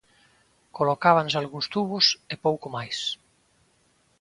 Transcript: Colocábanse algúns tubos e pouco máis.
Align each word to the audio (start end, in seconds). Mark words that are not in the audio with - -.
Colocábanse 0.77 1.35
algúns 1.37 1.67
tubos 1.73 2.05
e 2.33 2.35
pouco 2.45 2.67
máis. 2.75 2.97